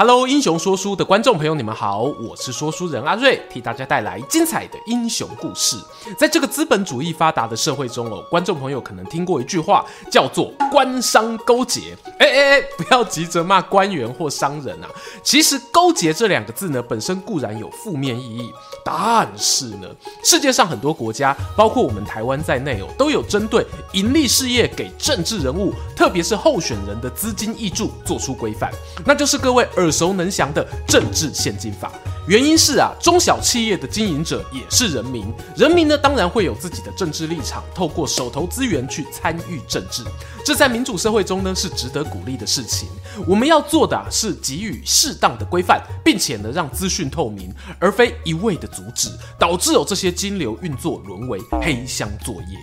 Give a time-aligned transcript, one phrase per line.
[0.00, 5.76] Hello，英雄说书的观众朋友，你们好，我是说书人阿瑞，替大家带来精彩的英雄故事。
[6.16, 11.96] 在这个资本主义发达的社会中哦，观众朋友可能听过一句话，叫做“官商勾结”。
[12.20, 14.86] 哎哎哎，不要急着骂官员或商人啊，
[15.20, 18.52] 其实“勾结”这两个字呢，本身固然有负面意义，
[18.90, 19.86] 但是呢，
[20.24, 28.72] 世界上很多国家，包括我们台湾在内哦，都有针对盈利事业给政治人物，特别是候选人的资金益助做出规范，
[29.04, 31.92] 那就是各位耳熟能详的政治现金法，
[32.28, 35.24] 原因是啊，中小企业的经营者也是人民，
[35.56, 40.04] 人民呢当然会有自己的政治立场，透过手头资源去参与政治，
[40.44, 42.86] 这在民主社会中呢是值得鼓励的事情。
[43.26, 52.58] 我们要做的啊是给予适当的规范，并且呢让资讯透明，而非一味的阻止，导致有这些金流运作沦为黑箱作业。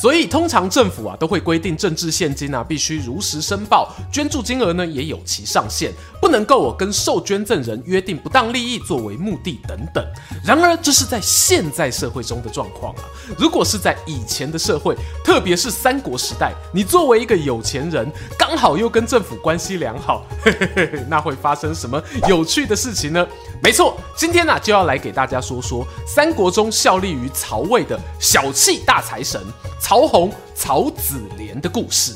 [0.00, 10.02] 所以，通常政府啊都会规定政治献金啊必须如实申报，捐助金额呢也有其上限，不能够我跟受捐赠人约定不当利益作为目的等等。
[10.42, 13.02] 然而，这是在现在社会中的状况啊。
[13.36, 23.26] 如果是在以前的社会，特别是三国时代，你作为一个有钱人，刚好又跟政府关系良好，嘿嘿嘿，那会发生什么有趣的事情呢？
[23.62, 29.40] 没错，今天呢、啊、就要来给大家说说三国中效力于曹魏的小气大财神。
[29.78, 32.14] 曹洪、曹子廉的故事。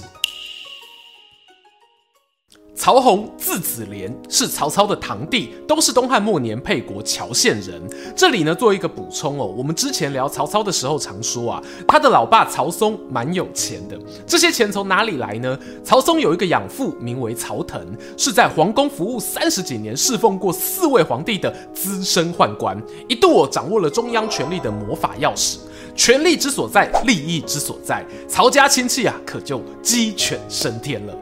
[2.84, 7.80] 曹洪字子廉，是曹操的堂弟，都是东汉末年沛国谯县人。
[8.14, 13.98] 这里呢，做一个补充哦，我们之前聊曹操的时候常说啊，他的老爸曹嵩蛮有钱的。
[14.26, 15.58] 这些钱从哪里来呢？
[15.82, 17.82] 曹嵩有一个养父，名为曹腾，
[18.18, 22.76] 是在皇宫服务三十几年，侍奉过四位皇帝的资深宦官，
[23.08, 25.56] 一度我掌握了中央权力的魔法钥匙。
[25.96, 31.14] 权力之所在，利益之所在，曹家亲戚啊，可就鸡犬升天了。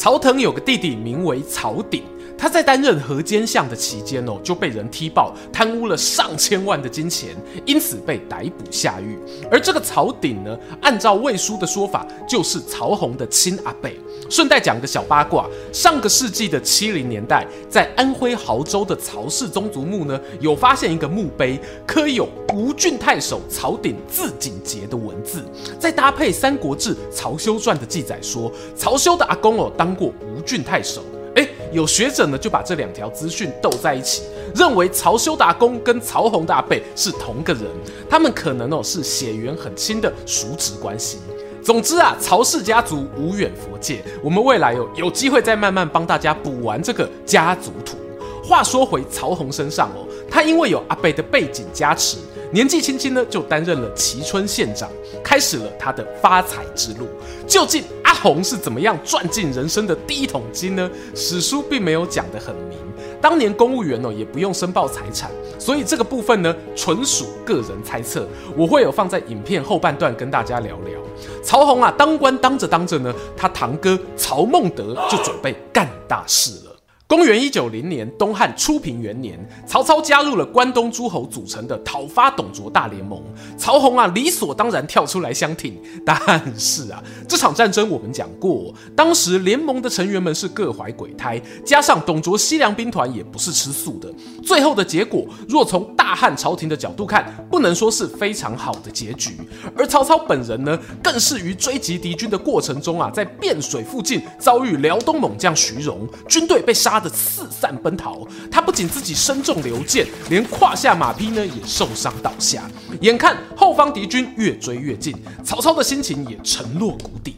[0.00, 2.02] 曹腾有个弟弟，名为曹鼎。
[2.40, 7.36] 他在担任河间相的期间哦，就被人踢爆贪污了上千万的金钱，
[7.66, 9.18] 因此被逮捕下狱。
[9.50, 13.90] 而这个曹鼎呢，按照魏书的说法，就是曹洪的亲阿伯。
[14.30, 25.44] 顺带讲个小八卦：上个世纪的七零年代，在安徽亳州的曹氏宗族墓呢，有发现一个墓碑，刻有吴郡太守曹鼎字景节的文字。
[25.78, 31.02] 再搭配《三国志·曹休传》的记载说，曹休的阿公哦，当过吴郡太守。
[31.36, 34.22] 诶，有学者呢就把这两条资讯斗在一起，
[34.54, 37.64] 认为曹休的阿公跟曹洪的阿伯是同个人，
[38.08, 41.18] 他们可能哦是血缘很亲的叔侄关系。
[41.62, 47.96] 总之啊，曹氏家族无远佛界，我们未来有有机会再慢慢帮大家补完这个家族图。
[48.42, 52.16] 话说回曹洪身上哦，他因为有阿伯的背景加持，
[52.52, 54.90] 年纪轻轻呢就担任了齐春县长，
[55.22, 57.06] 开始了他的发财之路。
[57.46, 60.90] 究竟阿红是怎么样赚进人生的第一桶金呢？
[61.14, 62.78] 史书并没有讲得很明。
[63.20, 68.26] 当年公务员哦也不用申报财产，所以这个部分呢纯属个人猜测。
[68.56, 70.98] 我会有放在影片后半段跟大家聊聊。
[71.42, 76.69] 曹洪啊当官当着当着呢，他堂哥曹孟德就准备干大事了。
[77.10, 83.20] 公元一九零年，东汉初平元年，曹操加入了关东诸侯组成的讨伐董卓大联盟。
[83.58, 85.76] 曹洪啊，理所当然跳出来相挺。
[86.06, 86.16] 但
[86.56, 94.08] 是啊，这场战争我们讲过，当时联盟的成员们是各怀鬼胎，加上董卓西凉兵团也不是吃素的。
[94.44, 99.32] 最后的结果，若从大汉朝廷的角度看，不能说是非常好的结局。
[99.76, 106.99] 而曹操本人呢，更是于追击敌军的过程中啊，在汴水附近遭遇辽东猛将徐荣，军队被杀。
[107.00, 112.70] 的四散奔逃，他不仅自己身中流箭，连胯下马匹呢也受伤倒下。
[113.00, 117.36] 眼看后方敌军越追越近，曹操的心情也沉落谷底。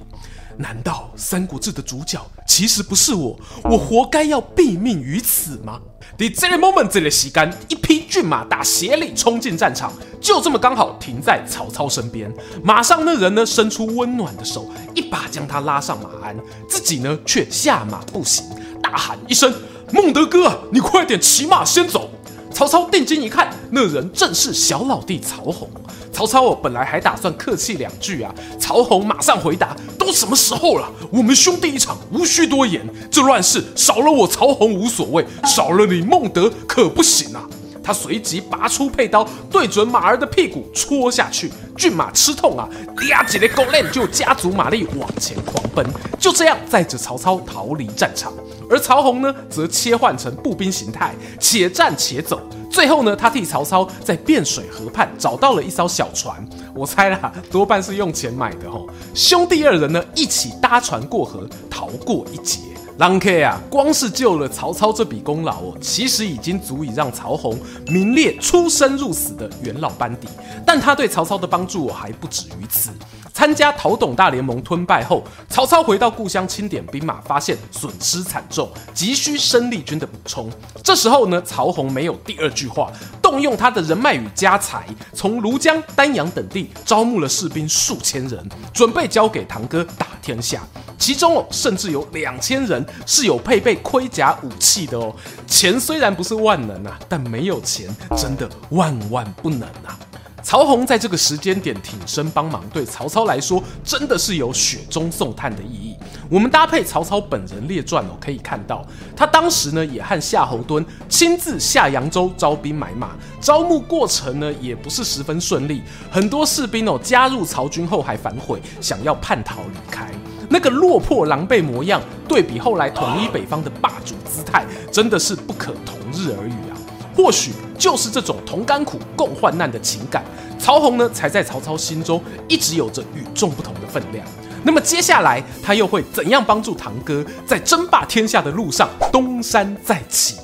[0.59, 3.35] 难道《三国志》的主角其实不是我？
[3.65, 5.81] 我活该要毙命于此吗？
[6.19, 9.91] 在这个 moment，这个时间，一匹骏马打斜里冲进战场，
[10.21, 12.31] 就这么刚好停在曹操身边。
[12.63, 16.37] 马上那人呢，伸出温暖的手，一把将他拉上马鞍，
[16.69, 18.45] 自己呢却下马步行。
[18.93, 19.51] 大喊一声
[19.91, 22.11] ：“孟德哥，你快点骑马先走！”
[22.53, 25.67] 曹操定睛一看，那人正是小老弟曹洪。
[26.13, 30.87] 曹操哦，本来还打算客气两句啊，曹洪马上回答：“都什么时候了？
[31.11, 32.87] 我们兄弟一场，无需多言。
[33.11, 37.49] 这乱世少了我曹洪无所谓，少了你孟德可不行啊！”
[37.83, 41.51] 他随即拔出佩刀，对准马儿的屁股戳下去。
[41.77, 45.85] 骏马吃痛啊，嗲几的狗链就加足马力往前狂奔，
[46.19, 48.33] 就这样载着曹操逃离战场。
[48.71, 52.41] 而曹洪呢，则切换成步兵形态，且战且走。
[52.71, 58.87] 最后呢，他替曹操在汴水河畔找到了一艘小船，我猜啦，多半是用钱买的吼。
[59.15, 62.61] 兄弟二人呢，一起搭船过河，逃过一劫。
[62.99, 70.29] 郎 K 啊，光是救了曹操这笔功劳哦，其实已经足以让曹洪名列出生入死的元老班底。
[70.67, 72.91] 但他对曹操的帮助哦，还不止于此。
[73.33, 80.51] 参加讨董大联盟吞败后，曹操回到故乡清点兵马，发现损失惨重，急需生力军的补充。
[80.85, 82.93] 这时候呢，曹洪没有第二句话，
[83.23, 90.63] 动用他的人脉与家财，从庐江、丹阳等地招募了士兵数千人，准备交给堂哥打天下。
[90.99, 95.13] 其中哦，甚至有两千人是有配备盔甲武器的哦。
[95.49, 99.99] 钱虽然不是万能啊，但没有钱真的万万不能啊。
[100.43, 105.97] 曹洪在这个时间点挺身帮忙，对曹操来说真的是有雪中送炭的意义。
[106.29, 108.85] 我们搭配曹操本人列传哦，可以看到
[109.17, 113.11] 他当时呢也和夏侯惇亲自下扬州招兵买马，
[113.41, 120.11] 招募过程呢也不是十分顺利，很多士兵哦加入曹军后还反悔，想要叛逃离开，
[120.49, 126.72] 那个落魄狼狈模样，对比后来统一北方的霸主姿态，真的是不可同日而语啊。
[127.15, 130.25] 或许就是这种同甘苦、共患难的情感，
[130.59, 134.27] 曹洪呢才在曹操心中一直有着与众不同的分量。
[134.65, 140.37] 那么接下来他又会怎样帮助堂哥在争霸天下的路上东山再起？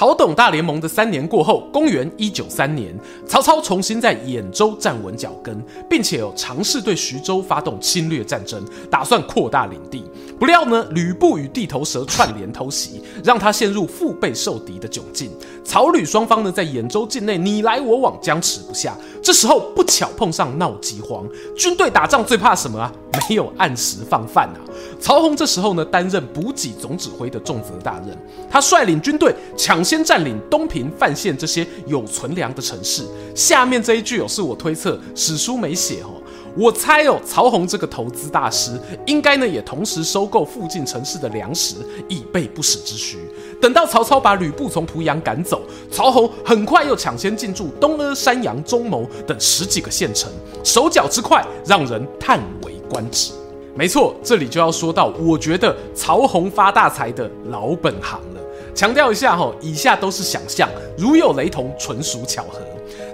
[0.00, 10.02] 讨董大联盟的三年过后，公元一九三年，曹操重新在兖州站稳脚跟，并且有尝试对徐州发动侵略战争，打算扩大领地。
[10.38, 15.30] 不料呢，吕布与地头蛇串联偷袭，让他陷入腹背受敌的窘境。
[15.62, 18.96] 曹吕双方呢，在兖州境内你来我往，僵持不下。
[19.22, 22.90] 这时候不巧碰上闹饥荒，军队打仗最怕什么啊？
[23.28, 24.58] 没有按时放饭啊！
[24.98, 28.16] 曹洪这时候呢，担任补给总指挥的重责大任，
[28.48, 33.04] 他率领军队抢先占领东平、范县这些有存粮的城市。
[33.34, 36.10] 下面这一句哦，是我推测，史书没写哦。
[36.56, 41.74] 我猜哦，曹洪这个投资大师，应该呢也同时收购附近城市的粮食，
[42.08, 43.18] 以备不时之需。
[43.60, 50.30] 等到曹操把吕布从濮阳赶走，曹洪很快又抢先进驻东阿、山阳、中牟等十几个县城，
[50.62, 53.32] 手脚之快，让人叹为观止。
[53.74, 58.39] 没错，这里就要说到，我觉得曹洪发大财的老本行了。
[58.74, 62.60] 强调一下哈，以下都是想象，如有雷同，纯属巧合。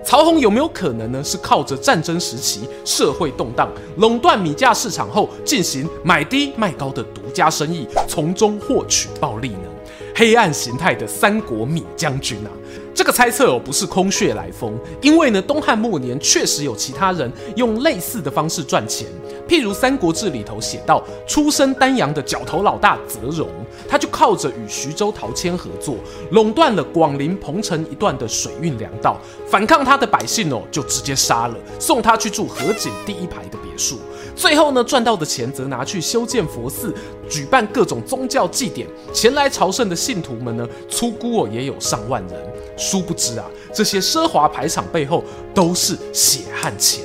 [0.05, 1.25] 曹洪有没有可能呢？
[1.25, 9.69] 是靠着战争时期社会动荡，垄断米价市场后，进行买低卖高的独家生意，从中获取暴利呢？
[10.15, 12.51] 黑暗形态的三国米将军啊，
[12.97, 14.73] 这个猜测哦不是空穴来风，
[15.03, 19.07] 因为呢东汉末年确实有其他人用类似的方式赚钱，
[19.47, 23.47] 譬如《三国志》里头写到，出身丹阳的角头老大泽荣，
[23.87, 25.97] 他就靠着与徐州陶谦合作，
[26.31, 33.99] 垄断了广陵彭城一段的水运粮道，反抗他的百姓哦就直接杀了，送他去住河景第一排的别墅。
[34.37, 36.95] 最后呢，赚到的钱则拿去修建佛寺，
[37.29, 38.87] 举办各种宗教祭典。
[39.13, 42.39] 前来朝圣的信徒们呢，粗估哦也有上万人。
[42.77, 45.25] 殊不知啊，这些奢华排场背后
[45.55, 47.01] 都是血汗钱。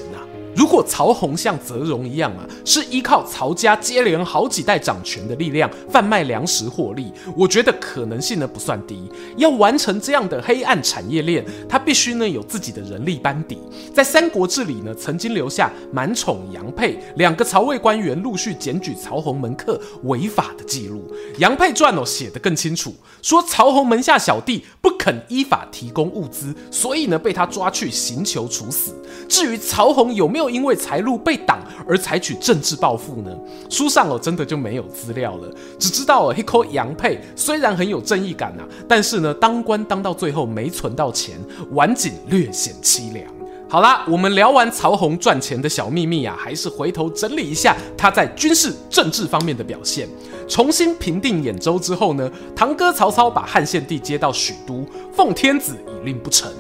[0.56, 9.10] 如果曹洪像泽荣一样啊，是依靠曹家接连好几代掌权的力量贩卖粮食获利，我觉得可能性呢不算低。
[9.38, 13.58] 要完成这样的黑暗产业链，他必须呢有自己的人力班底。
[13.94, 21.04] 在《三国志》里呢，曾经留下满宠、杨沛两个曹魏官员陆续检举曹洪门客违法的记录。
[21.38, 28.94] 杨沛传哦写得更清楚，说曹洪门下小弟不肯依法提供物资，所以呢被他抓去刑求处死。
[29.28, 33.32] 至于曹洪有没有又因为财路被挡而采取政治报复呢？
[33.70, 41.36] 书上哦真的就没有资料了，只知道哦，一杨沛虽然很有正义感啊，但是呢当官当到最后没存到钱，
[41.72, 43.26] 晚景略显凄凉。
[43.70, 50.10] 好啦，我们聊完曹洪赚钱的小秘密啊，还是回头整理一下他在军事政治方面的表现。
[50.48, 56.52] 重新平定兖州之后呢，堂哥曹操把汉献帝接到许都，奉天子以令不臣。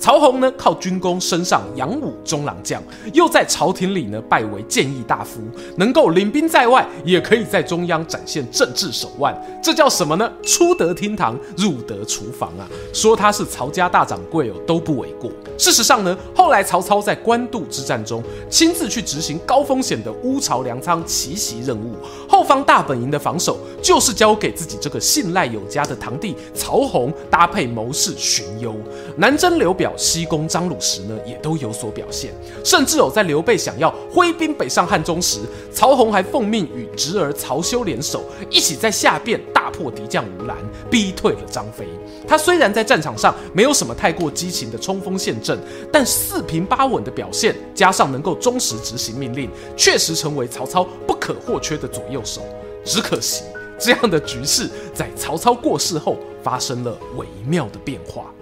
[0.00, 5.42] 曹洪呢，靠军功升上扬武中郎将，又在朝廷里呢拜为谏议大夫，
[5.76, 9.38] 能够领兵在外，也可以在中央展现政治手腕。
[9.62, 10.32] 这叫什么呢？
[10.42, 12.66] 出得厅堂，入得厨房啊！
[12.94, 15.30] 说他是曹家大掌柜哦，都不为过。
[15.58, 21.94] 事实上呢，后来曹操在官渡之战中，亲自去执行高风险的乌巢粮仓奇袭任务，
[22.26, 28.74] 后方大本营的防守就是交给自己这个信赖有加的堂弟曹洪，搭配谋士荀攸。
[29.18, 32.32] 南征刘表、西攻张鲁时呢，也都有所表现。
[32.64, 35.40] 甚至哦，在刘备想要挥兵北上汉中时，
[35.72, 40.56] 曹洪还奉命与侄儿曹休联手，一起在下边大破敌将吴兰，
[40.90, 41.86] 逼退了张飞。
[42.28, 45.58] 他虽然在战场上没有什么太过激情的冲锋陷阵，
[45.92, 52.42] 但四平八稳的表现，加上能够忠实执行命令，确实成为曹操不可或缺的左右手。
[52.84, 53.42] 只可惜，
[53.78, 58.32] 这样的局势在曹操过世后发生了微妙的变化。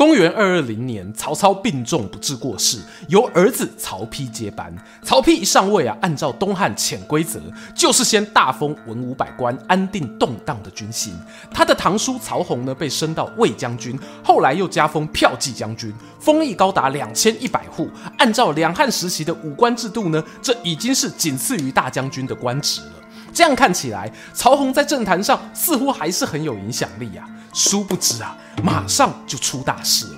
[0.00, 2.78] 公元二二零年，曹操病重不治过世，
[3.08, 4.74] 由儿子曹丕接班。
[5.02, 7.38] 曹丕一上位啊，按照东汉潜规则，
[7.74, 11.12] 就是先大封文武百官，安定动荡的军心。
[11.52, 17.86] 他的堂叔曹洪呢，被升到卫将军，后来又加封骠骑将军，封邑高达两千一百户。
[18.16, 22.92] 按照两汉时期的武官制度呢，这已经是仅次于大将军的官职了。
[23.34, 27.36] 这样看起来，曹洪在政坛上似乎还是很有影响力呀、啊。
[27.52, 30.14] 殊不知啊，马上就出大事了。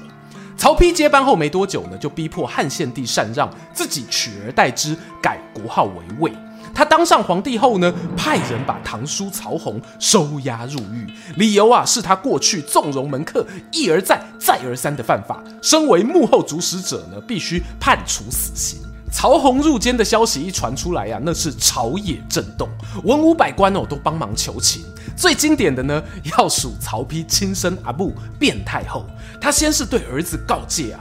[0.56, 6.32] 曹丕接班后没多久呢，就逼迫汉献帝禅让，自己取而代之，改国号为魏。
[6.74, 18.78] 他当上皇帝后呢，派人把堂叔曹洪收押入狱，理由啊是他过去纵容门客，一而再、再而三的犯法，身为幕后主使者呢，必须判处死刑。
[19.12, 22.68] 曹洪入监的消息一传出来呀、啊，那是朝野震动，
[23.04, 24.82] 文武百官哦都帮忙求情。
[25.14, 26.02] 最经典的呢，
[26.36, 29.04] 要数曹丕亲生阿母卞太后。
[29.40, 31.00] 他先是对儿子告诫啊，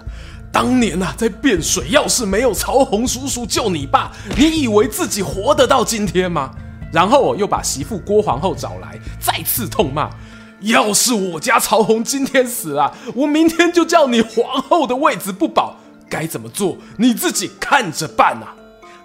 [0.51, 6.51] 当年啊在汴水，要是没有曹洪叔叔救你爸，你以为自己活得到今天吗？
[6.91, 10.09] 然后又把媳妇郭皇后找来，再次痛骂，
[10.59, 15.77] 要是我家曹洪今天死了，我明天就叫你皇后的位子不保。
[16.11, 16.77] 该怎么做？
[16.97, 18.53] 你自己看着办啊！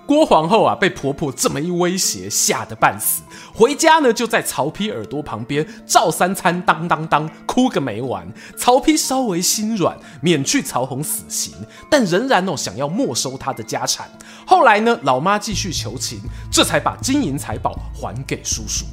[0.04, 3.22] 郭皇后啊，被婆婆这么一威胁，吓得半死。
[3.52, 8.26] 回家呢，就在曹丕耳朵旁边照三餐当当当哭个没完。
[8.56, 11.52] 曹丕稍微心软，免去曹洪死刑，
[11.90, 14.08] 但仍然哦想要没收他的家产。
[14.46, 16.20] 后来呢，老妈继续求情，
[16.52, 18.84] 这才把金银财宝还给叔叔。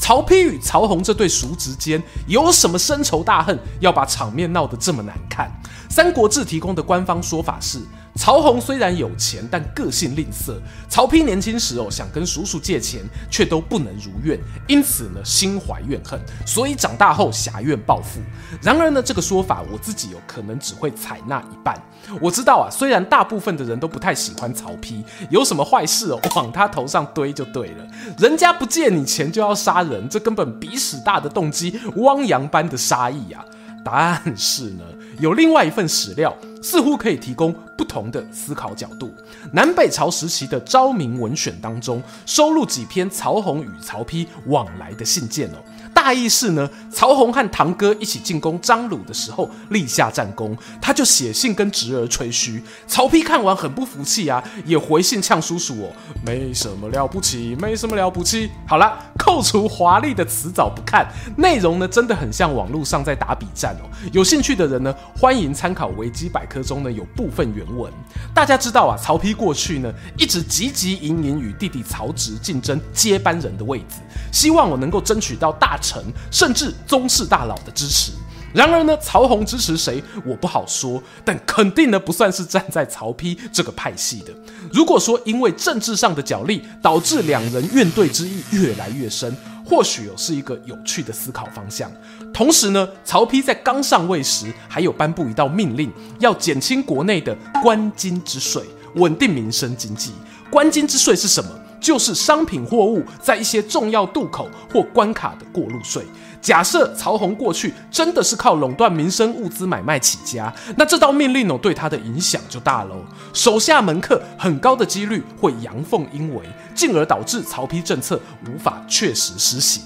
[0.00, 5.46] 曹丕与曹洪这对叔侄间有什么深仇大恨，要把场面闹得这么难看？
[5.94, 7.78] 《三国志》提供的官方说法是，
[8.20, 10.52] 曹洪虽然有钱，但个性吝啬。
[10.90, 13.00] 曹丕年轻时哦，想跟叔叔借钱，
[13.30, 18.20] 却都不能如愿，因此呢，心怀怨恨，所以长大后挟怨报复。
[18.60, 21.74] 然而呢，这个说法我自己有可能只会采纳一半。
[22.20, 27.86] 我知道啊，虽然大部分的人都不太喜欢曹丕，有什么坏事哦，往他头上堆就对了。
[28.18, 33.42] 人家不借你钱就要杀人，这根本比屎大的动机，汪洋般的杀意啊！
[33.82, 34.84] 答案是呢。
[35.20, 39.12] 有另外一份史料，似乎可以提供不同的思考角度。
[39.52, 45.58] 南北朝时期的《昭明文选》当中，收录几篇曹洪与曹丕往来的信件哦。
[46.02, 52.62] 大意是呢，曹洪和堂哥一起进攻张鲁的时候立下战功，他就写信跟侄儿吹嘘。
[52.86, 55.92] 曹丕看完很不服气啊，也回信呛叔叔哦，
[56.24, 58.50] 没什么了不起，没什么了不起。
[58.66, 63.84] 好了，扣除华丽的辞藻不看，内容呢真的很像网络上在打笔战哦。
[64.10, 67.92] 有兴趣的人呢，欢迎参考维基百科中呢有部分原文。
[68.34, 74.00] 大家知道啊，曹丕过去呢一直汲汲营营与弟弟曹植竞争接班人的位子，
[74.32, 78.12] 希望我能够争取到大臣甚至宗室大佬的支持。
[78.52, 84.32] 然而呢，曹洪支持谁，我不好说，但肯定呢不算是站在曹丕这个派系的。
[84.72, 91.90] 如果说因为政治上的角力导致两人怨怼之意越来越深，或许有是一个有趣的思考方向。
[92.34, 98.64] 同时呢，曹丕在刚上位时还有颁布一道命令，要减轻国内的关津之税，
[98.96, 100.12] 稳定民生经济。
[100.50, 101.50] 关津之税是什么？
[101.80, 106.04] 就是商品货物在一些重要渡口或关卡的过路税。
[106.40, 113.04] 假设曹洪过去真的是靠垄断民生物资买卖起家，那这道命令哦对他的影响就大喽。
[113.34, 116.42] 手下门客很高的几率会阳奉阴违，
[116.74, 119.82] 进而导致曹丕政策无法确实施行。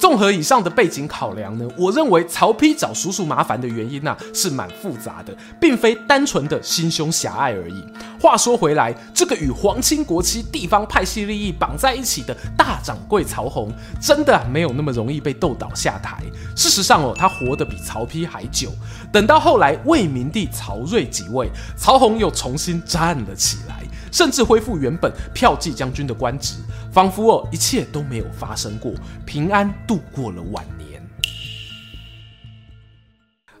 [0.00, 7.84] 综合以上的背景考量呢，我认为曹丕找叔叔麻烦的原因呢、啊、是蛮复杂的，并非单纯的心胸狭隘而已。
[8.18, 16.22] 话说回来，这个与皇亲国戚、地方派系利益绑在一起的大掌柜曹洪，真的没有那么容易被斗倒下台。
[16.56, 18.72] 事实上哦，他活得比曹丕还久。
[19.12, 26.54] 等到后来魏明帝曹叡即位，曹洪又重新站了起来，甚至恢复原本驃骑将军的官职，
[26.92, 28.92] 仿佛哦一切都没有发生过，
[29.24, 30.90] 平安度过了晚年。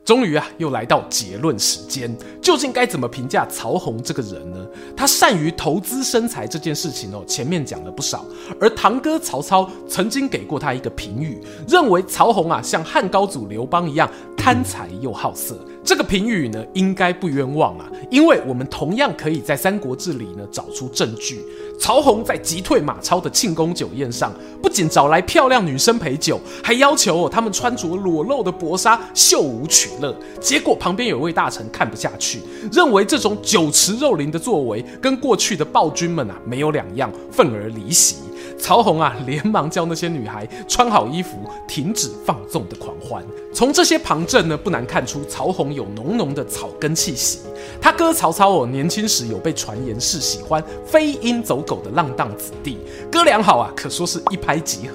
[0.02, 2.12] 终于啊，又来到结论时间。
[2.42, 4.66] 究竟该怎么评价曹洪这个人呢？
[4.96, 8.24] 他善于投资生财这件事情哦，前面讲了不少。
[8.60, 15.56] 而堂哥曹操曾经给过他一个评语，认为曹洪啊像汉高祖刘邦一样贪财又好色。
[15.84, 21.40] 这个评语呢，应该不冤枉啊，因为我们同样可以在《三国志》里呢找出证据。
[21.80, 24.30] 曹洪在击退马超的庆功酒宴上，
[24.62, 30.14] 不仅找来漂亮女生陪酒，还要求他们穿着裸露的薄纱秀舞取乐。
[30.38, 38.16] 结果旁边有位大臣看不下去，认为这种酒池肉林的作为跟过去的暴君们啊没有两样，愤而离席。
[38.60, 43.24] 曹洪啊，连忙叫那些女孩穿好衣服，停止放纵的狂欢。
[43.52, 47.40] 从这些旁证呢，不难看出曹洪有浓浓的草根气息。
[47.80, 52.78] 他哥曹操哦，年轻时有被传言是喜欢飞鹰走狗的浪荡子弟，
[53.10, 54.94] 哥俩好啊，可说是一拍即合。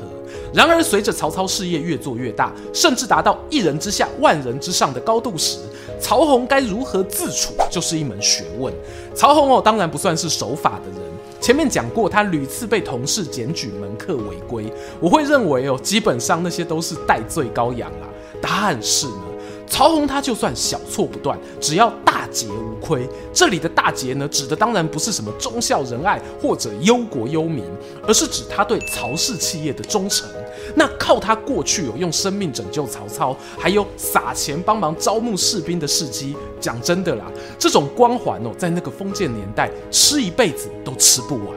[0.53, 5.57] 然而，随着曹操事业越做越大，甚至达到一人之下、万人之上的高度时，
[5.99, 8.73] 曹洪该如何自处，就是一门学问。
[9.13, 11.14] 曹洪哦，当然不算是守法的人。
[11.41, 18.07] 前面讲过，他屡次被同事检举门客违规，我会认为哦，基本上那些都是代罪羔羊啦。
[18.41, 19.23] 但是呢，
[19.67, 23.07] 曹洪他就算小错不断，只要大节无亏。
[23.33, 27.63] 这里的大节呢，指的当然不是什么忠孝仁爱或者忧国忧民，
[28.07, 30.29] 而是指他对曹氏企业的忠诚。
[30.75, 37.25] 那靠他过去有用生命拯救曹操，还有撒钱帮忙招募士兵的事迹，讲真的啦，
[37.59, 41.47] 这种光环哦，在那个封建年代吃一辈子都吃不完。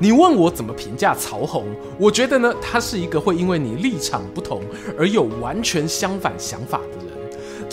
[0.00, 1.64] 你问我怎么评价曹洪？
[1.98, 4.60] 我觉得呢，他是一个会因为你立场不同
[4.98, 7.03] 而有完全相反想法的人。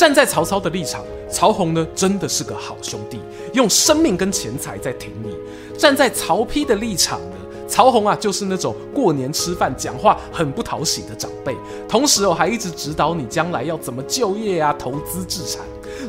[0.01, 3.20] 站在曹操的立场，曹洪呢真的是个好兄弟，
[3.53, 5.29] 用生命跟钱财在挺你；
[5.77, 7.36] 站在曹丕的立场呢，
[7.67, 11.55] 曹洪啊，就是那种过年吃饭讲话很不讨喜的长辈，
[11.88, 15.62] 同时哦还一直指导你将来要怎么就业啊、投资置产。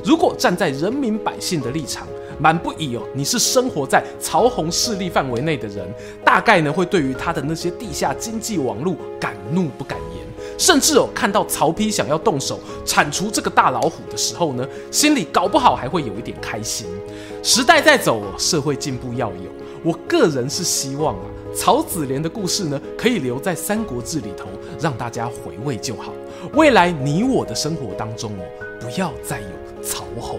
[0.02, 2.08] 如果站在人民百姓的立场，
[2.38, 5.87] 满不以哦你是生活在曹洪势力范围内的人，
[6.25, 10.21] 大概呢会对于他的那些地下经济网络敢怒不敢言，
[10.59, 16.87] 甚至哦看到曹丕想要动手铲除这个大老虎的时候呢，心里搞不好还会有一点开心。
[17.42, 19.50] 时代在走，社会进步要有，
[19.82, 21.25] 我个人是希望啊。
[21.54, 24.46] 曹子廉的故事呢，可以留在《三国志》里头，
[24.81, 26.12] 让大家回味就好。
[26.55, 28.44] 未来你我的生活当中哦，
[28.81, 30.38] 不要再有曹洪。